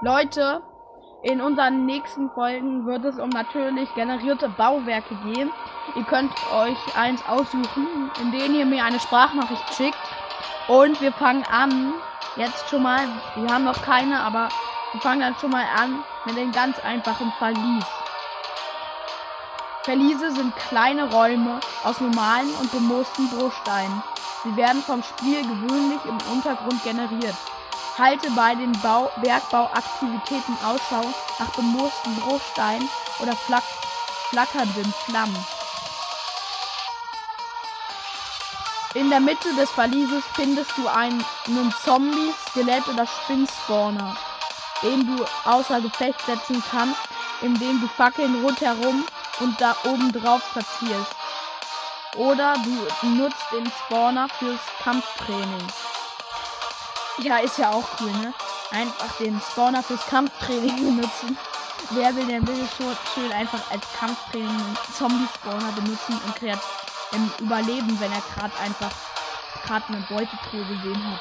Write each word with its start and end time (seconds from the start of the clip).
Leute, 0.00 0.62
in 1.22 1.40
unseren 1.40 1.84
nächsten 1.84 2.30
Folgen 2.30 2.86
wird 2.86 3.04
es 3.04 3.18
um 3.18 3.30
natürlich 3.30 3.92
generierte 3.96 4.48
Bauwerke 4.48 5.16
gehen. 5.24 5.50
Ihr 5.96 6.04
könnt 6.04 6.30
euch 6.52 6.78
eins 6.96 7.20
aussuchen, 7.26 8.08
indem 8.22 8.54
ihr 8.54 8.64
mir 8.64 8.84
eine 8.84 9.00
Sprachnachricht 9.00 9.74
schickt. 9.74 9.98
Und 10.68 11.00
wir 11.00 11.10
fangen 11.10 11.42
an. 11.50 11.94
Jetzt 12.36 12.68
schon 12.68 12.84
mal. 12.84 13.08
Wir 13.34 13.52
haben 13.52 13.64
noch 13.64 13.82
keine, 13.82 14.20
aber 14.20 14.50
wir 14.92 15.00
fangen 15.00 15.22
dann 15.22 15.34
schon 15.34 15.50
mal 15.50 15.66
an 15.76 16.04
mit 16.26 16.36
den 16.36 16.52
ganz 16.52 16.78
einfachen 16.78 17.32
Verlies. 17.32 17.86
Verliese 19.82 20.30
sind 20.30 20.54
kleine 20.54 21.10
Räume 21.10 21.58
aus 21.82 22.00
normalen 22.00 22.54
und 22.60 22.70
bemoosten 22.70 23.28
Bruchsteinen. 23.30 24.00
Sie 24.44 24.54
werden 24.54 24.80
vom 24.80 25.02
Spiel 25.02 25.42
gewöhnlich 25.42 26.04
im 26.04 26.18
Untergrund 26.32 26.84
generiert. 26.84 27.34
Halte 27.98 28.30
bei 28.30 28.54
den 28.54 28.80
Bau 28.80 29.10
Bergbauaktivitäten 29.16 30.56
Ausschau 30.64 31.12
nach 31.40 31.50
bemoosten 31.56 32.14
Bruchsteinen 32.14 32.88
oder 33.18 33.34
flack 33.34 33.64
flackernden 34.30 34.94
Flammen. 35.04 35.46
In 38.94 39.10
der 39.10 39.18
Mitte 39.18 39.52
des 39.54 39.70
Verlieses 39.70 40.22
findest 40.34 40.70
du 40.76 40.86
einen, 40.86 41.24
einen 41.48 41.74
Zombie, 41.84 42.32
Skelett 42.50 42.86
oder 42.88 43.04
Spinnspawner, 43.04 44.16
den 44.82 45.06
du 45.06 45.26
außer 45.44 45.80
Gefecht 45.80 46.20
setzen 46.24 46.62
kannst, 46.70 47.00
indem 47.40 47.80
du 47.80 47.88
Fackeln 47.88 48.44
rundherum 48.44 49.04
und 49.40 49.60
da 49.60 49.74
oben 49.84 50.12
drauf 50.12 50.42
platzierst. 50.52 51.12
Oder 52.14 52.54
du 53.02 53.08
nutzt 53.08 53.52
den 53.52 53.68
Spawner 53.70 54.28
fürs 54.28 54.60
Kampftraining. 54.82 55.66
Ja, 57.20 57.38
ist 57.38 57.58
ja 57.58 57.72
auch 57.72 57.84
cool, 58.00 58.12
ne? 58.12 58.32
Einfach 58.70 59.16
den 59.18 59.40
Spawner 59.40 59.82
fürs 59.82 60.06
Kampftraining 60.06 60.84
benutzen. 60.96 61.36
Wer 61.90 62.14
will 62.14 62.26
denn 62.26 62.46
schon 62.46 62.94
schön 63.14 63.32
einfach 63.32 63.70
als 63.70 63.82
Kampftraining 63.92 64.48
einen 64.48 64.76
Zombie-Spawner 64.92 65.72
benutzen 65.72 66.20
und 66.24 66.34
kreat 66.36 66.60
ähm, 67.12 67.30
überleben, 67.40 67.98
wenn 67.98 68.12
er 68.12 68.22
gerade 68.34 68.56
einfach 68.60 68.92
gerade 69.64 69.88
eine 69.88 70.00
Beutetruhe 70.06 70.64
gesehen 70.64 71.10
hat. 71.10 71.20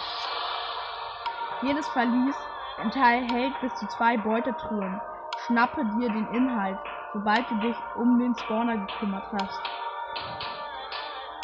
Jedes 1.62 1.88
Verlies 1.88 2.36
enthält 2.78 3.60
bis 3.62 3.76
zu 3.76 3.88
zwei 3.88 4.18
Beutetruhen. 4.18 5.02
Schnappe 5.46 5.84
dir 5.86 6.10
den 6.10 6.28
Inhalt, 6.28 6.78
sobald 7.14 7.50
du 7.50 7.56
dich 7.56 7.76
um 7.96 8.20
den 8.20 8.36
Spawner 8.36 8.78
gekümmert 8.78 9.26
hast. 9.34 9.62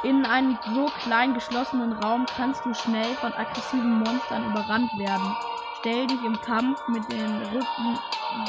In 0.04 0.26
einem 0.26 0.60
so 0.74 0.86
klein 1.02 1.34
geschlossenen 1.34 1.94
Raum 1.94 2.26
kannst 2.36 2.66
du 2.66 2.74
schnell 2.74 3.16
von 3.16 3.34
aggressiven 3.34 4.00
Monstern 4.00 4.52
überrannt 4.52 4.92
werden. 4.98 5.36
Stell 5.80 6.08
dich 6.08 6.22
im 6.26 6.40
Kampf 6.42 6.86
mit 6.90 7.10
den 7.10 7.42
Rücken 7.42 8.00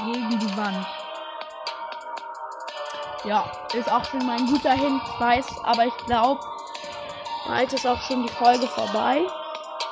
gegen 0.04 0.38
die 0.40 0.56
Wand. 0.56 0.84
Ja, 3.22 3.44
ist 3.72 3.90
auch 3.90 4.04
schon 4.04 4.26
mal 4.26 4.36
ein 4.36 4.46
guter 4.46 4.72
Hinweis, 4.72 5.46
aber 5.62 5.86
ich 5.86 5.96
glaube, 6.06 6.40
bald 7.46 7.72
ist 7.72 7.86
auch 7.86 8.00
schon 8.02 8.24
die 8.24 8.32
Folge 8.32 8.66
vorbei. 8.66 9.24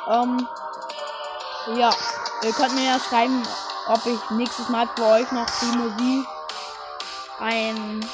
Ähm, 0.08 0.46
ja, 1.76 1.90
ihr 2.42 2.52
könnt 2.52 2.74
mir 2.74 2.86
ja 2.86 2.98
schreiben, 2.98 3.40
ob 3.86 4.04
ich 4.04 4.30
nächstes 4.30 4.68
Mal 4.68 4.88
für 4.96 5.06
euch 5.06 5.30
noch 5.30 5.46
die 5.60 5.76
Musik 5.78 6.26
ein, 7.38 8.04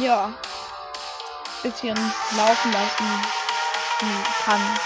ja, 0.00 0.32
bisschen 1.62 2.16
laufen 2.30 2.72
lassen 2.72 3.34
kann. 4.38 4.80